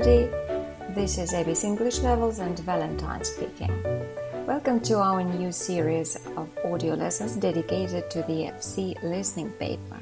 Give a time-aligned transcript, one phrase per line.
[0.00, 0.94] everybody.
[0.94, 3.70] This is ABC English Levels and Valentine speaking.
[4.46, 9.98] Welcome to our new series of audio lessons dedicated to the FC listening paper.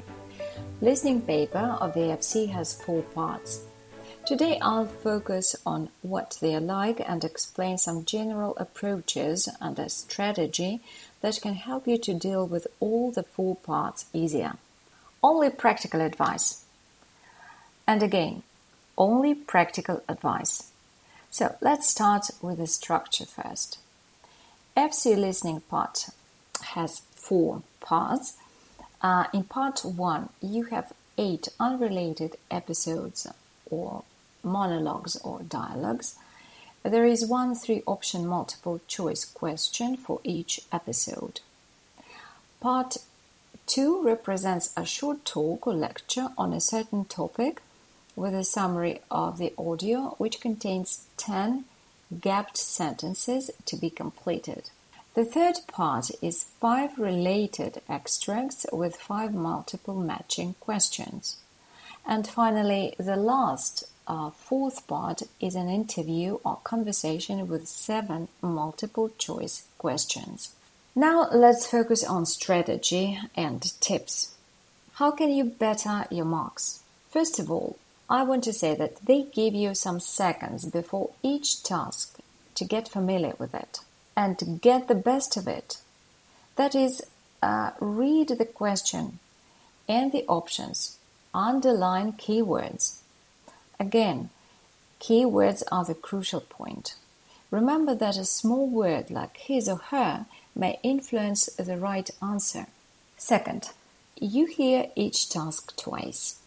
[0.81, 3.65] Listening paper of the FC has four parts.
[4.25, 9.89] Today I'll focus on what they are like and explain some general approaches and a
[9.89, 10.79] strategy
[11.21, 14.53] that can help you to deal with all the four parts easier.
[15.21, 16.63] Only practical advice.
[17.85, 18.43] And again,
[18.99, 20.71] only practical advice.
[21.31, 23.79] So let's start with the structure first.
[24.77, 26.09] FC listening part
[26.75, 28.37] has four parts.
[29.01, 33.25] Uh, in part one, you have eight unrelated episodes
[33.69, 34.03] or
[34.43, 36.15] monologues or dialogues.
[36.83, 41.41] There is one three option multiple choice question for each episode.
[42.61, 42.97] Part
[43.67, 47.61] 2 represents a short talk or lecture on a certain topic
[48.19, 51.63] with a summary of the audio, which contains 10
[52.19, 54.69] gapped sentences to be completed.
[55.15, 61.37] The third part is five related extracts with five multiple matching questions.
[62.05, 69.11] And finally, the last uh, fourth part is an interview or conversation with seven multiple
[69.17, 70.53] choice questions.
[70.95, 74.35] Now let's focus on strategy and tips.
[74.93, 76.83] How can you better your marks?
[77.09, 77.77] First of all,
[78.09, 82.17] I want to say that they give you some seconds before each task
[82.55, 83.79] to get familiar with it
[84.17, 85.77] and to get the best of it.
[86.55, 87.03] That is,
[87.43, 89.19] uh, read the question
[89.87, 90.97] and the options,
[91.33, 92.97] underline keywords.
[93.79, 94.29] Again,
[94.99, 96.95] keywords are the crucial point.
[97.51, 102.67] Remember that a small word like his or her may influence the right answer.
[103.17, 103.69] Second,
[104.19, 106.39] you hear each task twice.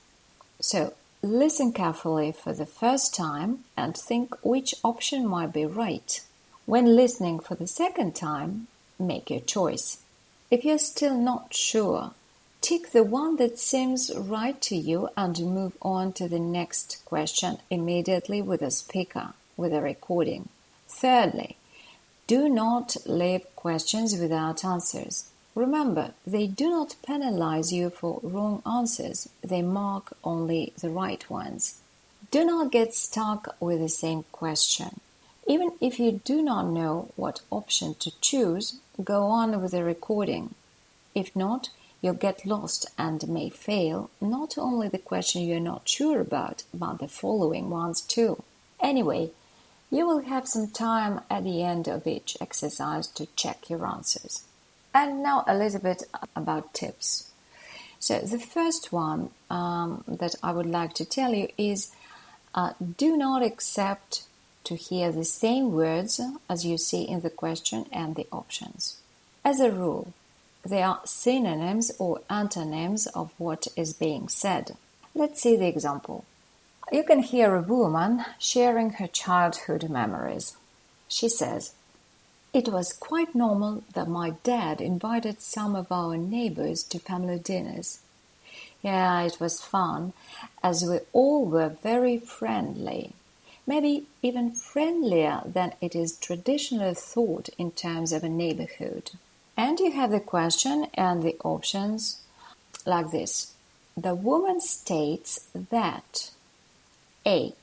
[0.61, 0.94] So
[1.25, 6.21] Listen carefully for the first time and think which option might be right.
[6.66, 8.66] When listening for the second time,
[8.99, 9.99] make your choice.
[10.50, 12.11] If you're still not sure,
[12.61, 17.59] tick the one that seems right to you and move on to the next question
[17.71, 20.49] immediately with a speaker, with a recording.
[20.88, 21.56] Thirdly,
[22.27, 25.31] do not leave questions without answers.
[25.55, 31.81] Remember, they do not penalize you for wrong answers, they mark only the right ones.
[32.31, 35.01] Do not get stuck with the same question.
[35.47, 40.55] Even if you do not know what option to choose, go on with the recording.
[41.15, 41.69] If not,
[42.01, 46.99] you'll get lost and may fail not only the question you're not sure about, but
[46.99, 48.43] the following ones too.
[48.81, 49.31] Anyway,
[49.91, 54.45] you will have some time at the end of each exercise to check your answers.
[54.95, 56.03] And now a little bit
[56.37, 57.31] about tips.
[57.99, 61.93] So the first one um, that I would like to tell you is
[62.55, 64.25] uh, do not accept
[64.65, 68.99] to hear the same words as you see in the question and the options.
[69.45, 70.13] As a rule,
[70.65, 74.77] they are synonyms or antonyms of what is being said.
[75.15, 76.25] Let's see the example.
[76.93, 80.57] You can hear a woman sharing her childhood memories.
[81.09, 81.73] She says,
[82.53, 88.01] it was quite normal that my dad invited some of our neighbors to family dinners.
[88.83, 90.13] Yeah, it was fun,
[90.62, 93.12] as we all were very friendly.
[93.67, 99.12] Maybe even friendlier than it is traditionally thought in terms of a neighborhood.
[99.57, 102.21] And you have the question and the options
[102.85, 103.53] like this.
[103.97, 106.31] The woman states that
[107.25, 107.55] A.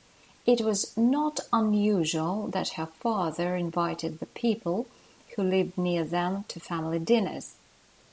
[0.50, 4.88] It was not unusual that her father invited the people
[5.36, 7.54] who lived near them to family dinners.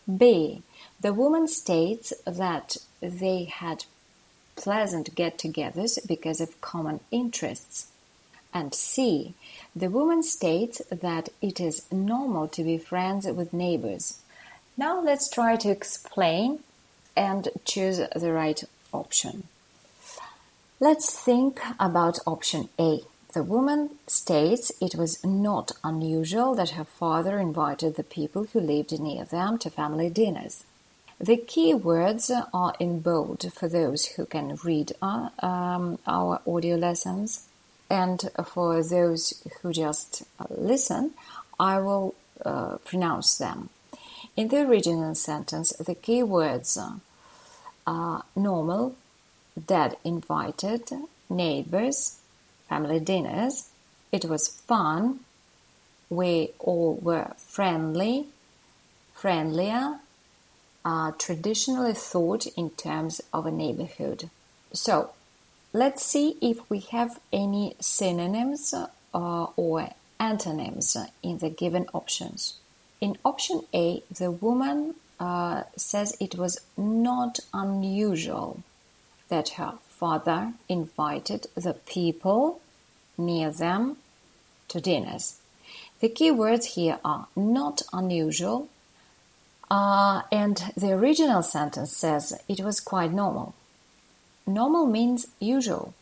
[0.04, 0.60] B.
[1.00, 3.86] The woman states that they had
[4.54, 7.86] pleasant get togethers because of common interests.
[8.52, 9.32] And C.
[9.74, 14.20] The woman states that it is normal to be friends with neighbors.
[14.76, 16.58] Now let's try to explain
[17.16, 18.62] and choose the right
[18.92, 19.44] option.
[20.78, 23.00] Let's think about option A.
[23.32, 29.00] The woman states it was not unusual that her father invited the people who lived
[29.00, 30.64] near them to family dinners.
[31.18, 36.42] The key words are in bold for those who can read our, uh, um, our
[36.46, 37.48] audio lessons,
[37.88, 41.12] and for those who just listen,
[41.58, 42.14] I will
[42.44, 43.70] uh, pronounce them.
[44.36, 46.78] In the original sentence, the key words
[47.86, 48.94] are normal,
[49.64, 50.90] Dad invited
[51.30, 52.18] neighbors,
[52.68, 53.70] family dinners.
[54.12, 55.20] It was fun.
[56.10, 58.26] We all were friendly,
[59.14, 60.00] friendlier,
[60.84, 64.30] uh, traditionally thought in terms of a neighborhood.
[64.72, 65.10] So,
[65.72, 72.58] let's see if we have any synonyms uh, or antonyms in the given options.
[73.00, 78.62] In option A, the woman uh, says it was not unusual
[79.28, 82.60] that her father invited the people
[83.18, 83.96] near them
[84.68, 85.40] to dinners.
[86.00, 88.68] The key words here are not unusual,
[89.70, 93.54] uh, and the original sentence says it was quite normal.
[94.46, 95.94] Normal means usual.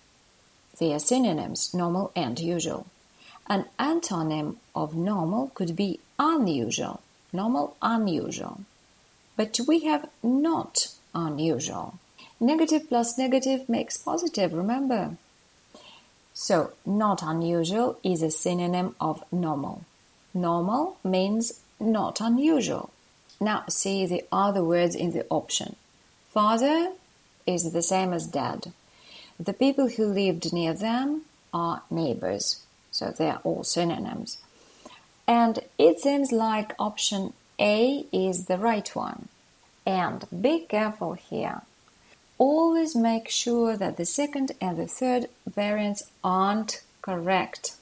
[0.79, 2.87] They are synonyms, normal and usual.
[3.47, 7.01] An antonym of normal could be unusual.
[7.33, 8.61] Normal, unusual.
[9.37, 11.99] But we have not unusual.
[12.41, 15.17] Negative plus negative makes positive, remember?
[16.33, 19.85] So, not unusual is a synonym of normal.
[20.35, 22.91] Normal means not unusual.
[23.41, 25.77] Now, see the other words in the option.
[26.31, 26.93] Father
[27.47, 28.73] is the same as dad.
[29.39, 31.23] The people who lived near them
[31.53, 34.39] are neighbors, so they are all synonyms.
[35.27, 39.29] And it seems like option A is the right one.
[39.87, 41.63] And be careful here.
[42.47, 47.77] Always make sure that the second and the third variants aren't correct.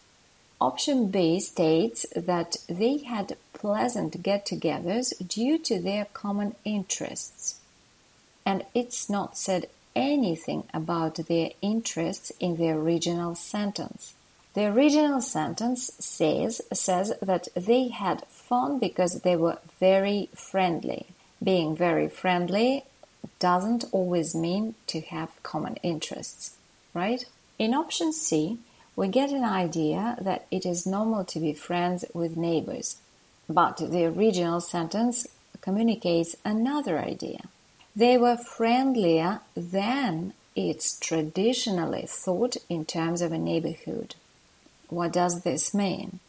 [0.61, 7.59] Option B states that they had pleasant get togethers due to their common interests.
[8.47, 14.15] And it's not said anything about their interests in the original sentence.
[14.55, 21.07] The original sentence says, says that they had fun because they were very friendly.
[21.43, 22.85] Being very friendly
[23.43, 26.55] doesn't always mean to have common interests,
[26.95, 27.25] right?
[27.59, 28.59] In option C,
[28.95, 32.99] we get an idea that it is normal to be friends with neighbors,
[33.49, 35.27] but the original sentence
[35.61, 37.41] communicates another idea.
[37.97, 44.15] They were friendlier than it's traditionally thought in terms of a neighborhood.
[44.89, 46.21] What does this mean?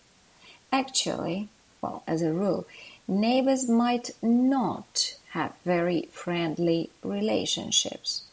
[0.71, 1.49] Actually,
[1.79, 2.65] well, as a rule,
[3.07, 8.23] neighbors might not have very friendly relationships.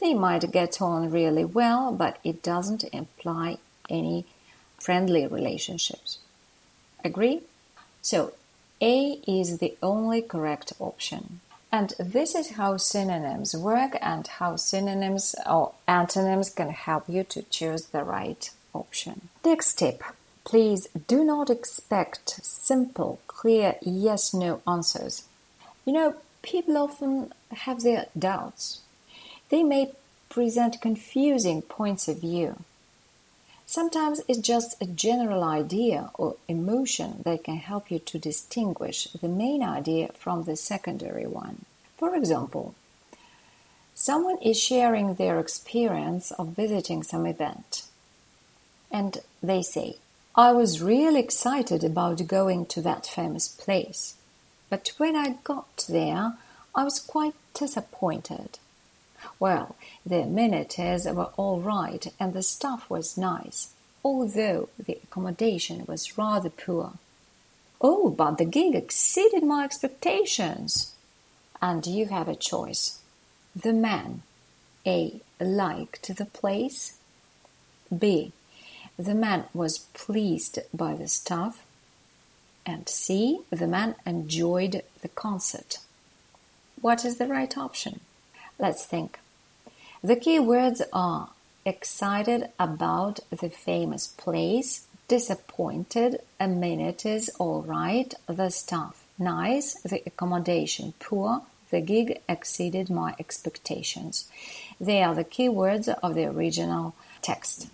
[0.00, 3.58] They might get on really well, but it doesn't imply
[3.90, 4.24] any
[4.78, 6.18] friendly relationships.
[7.04, 7.42] Agree?
[8.02, 8.32] So,
[8.80, 11.40] A is the only correct option.
[11.70, 17.42] And this is how synonyms work and how synonyms or antonyms can help you to
[17.42, 19.28] choose the right option.
[19.44, 20.02] Next tip.
[20.44, 25.24] Please do not expect simple, clear yes no answers.
[25.84, 26.14] You know,
[26.46, 28.80] people often have their doubts.
[29.50, 29.92] They may
[30.28, 32.56] present confusing points of view.
[33.66, 39.28] Sometimes it's just a general idea or emotion that can help you to distinguish the
[39.28, 41.64] main idea from the secondary one.
[41.96, 42.74] For example,
[43.94, 47.82] someone is sharing their experience of visiting some event,
[48.90, 49.96] and they say,
[50.36, 54.14] I was really excited about going to that famous place,
[54.68, 56.34] but when I got there,
[56.74, 58.58] I was quite disappointed.
[59.38, 63.70] Well, the amenities were all right and the stuff was nice,
[64.04, 66.92] although the accommodation was rather poor.
[67.80, 70.94] Oh, but the gig exceeded my expectations.
[71.60, 73.00] And you have a choice.
[73.54, 74.22] The man
[74.86, 75.20] A.
[75.40, 76.98] liked the place.
[77.96, 78.32] B.
[78.98, 81.65] The man was pleased by the stuff.
[82.66, 83.40] And C.
[83.50, 85.78] The man enjoyed the concert.
[86.80, 88.00] What is the right option?
[88.58, 89.18] Let's think.
[90.02, 91.30] The key words are
[91.64, 101.42] excited about the famous place, disappointed, amenities all right, the staff nice, the accommodation poor,
[101.70, 104.28] the gig exceeded my expectations.
[104.80, 107.68] They are the key words of the original text.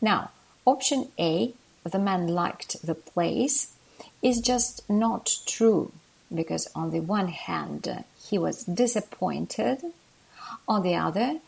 [0.00, 0.30] Now,
[0.64, 1.52] option A,
[1.84, 3.72] the man liked the place,
[4.22, 5.92] is just not true
[6.34, 9.82] because on the one hand he was disappointed,
[10.66, 11.40] on the other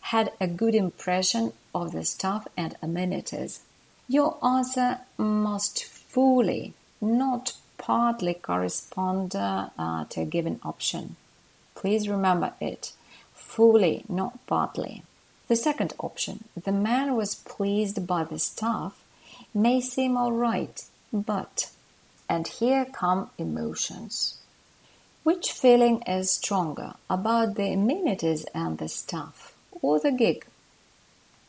[0.00, 3.60] had a good impression of the staff and amenities.
[4.08, 9.68] Your answer must fully, not partly correspond uh,
[10.10, 11.16] to a given option.
[11.74, 12.92] Please remember it.
[13.34, 15.02] Fully, not partly.
[15.48, 19.02] The second option, the man was pleased by the stuff,
[19.54, 21.70] may seem alright, but,
[22.28, 24.38] and here come emotions.
[25.22, 30.46] Which feeling is stronger about the amenities and the staff, or the gig?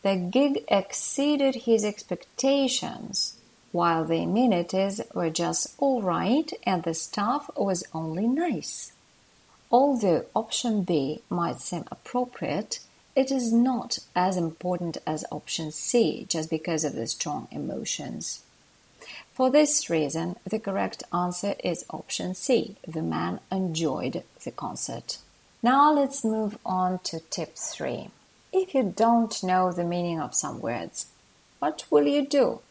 [0.01, 3.37] The gig exceeded his expectations,
[3.71, 8.93] while the amenities were just all right and the staff was only nice.
[9.71, 12.79] Although option B might seem appropriate,
[13.19, 18.43] it is not as important as option C just because of the strong emotions.
[19.33, 22.77] For this reason, the correct answer is option C.
[22.87, 25.17] The man enjoyed the concert.
[25.61, 28.09] Now let's move on to tip 3.
[28.53, 31.07] If you don't know the meaning of some words,
[31.59, 32.61] what will you do?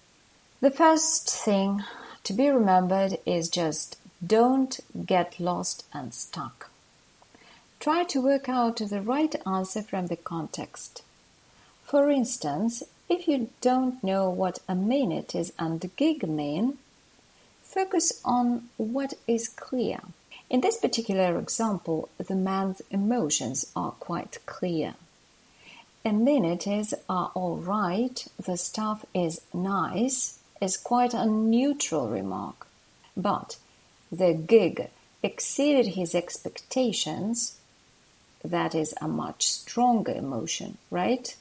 [0.63, 1.85] The first thing
[2.25, 6.71] to be remembered is just don't get lost and stuck.
[7.81, 11.03] Try to work out the right answer from the context.
[11.85, 16.79] For instance, if you don't know what a minute is and gig mean,
[17.63, 20.01] focus on what is clear.
[20.51, 24.95] In this particular example, the man's emotions are quite clear.
[26.05, 32.67] A minute is are all right, the stuff is nice, is quite a neutral remark.
[33.17, 33.57] But
[34.11, 34.91] the gig
[35.23, 37.58] exceeded his expectations
[38.45, 41.35] that is a much stronger emotion, right?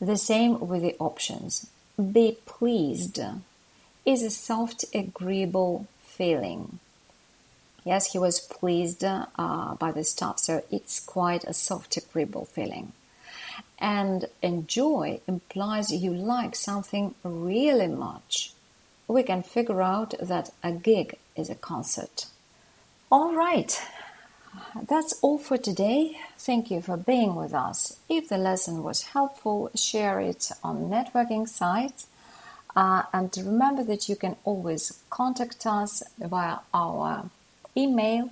[0.00, 1.66] The same with the options.
[1.96, 3.20] Be pleased
[4.06, 6.78] is a soft, agreeable feeling.
[7.84, 12.92] Yes, he was pleased uh, by the stuff, so it's quite a soft, agreeable feeling.
[13.78, 18.52] And enjoy implies you like something really much.
[19.08, 22.26] We can figure out that a gig is a concert.
[23.10, 23.82] All right,
[24.88, 26.18] that's all for today.
[26.38, 27.98] Thank you for being with us.
[28.08, 32.06] If the lesson was helpful, share it on networking sites.
[32.76, 37.28] Uh, and remember that you can always contact us via our
[37.76, 38.30] email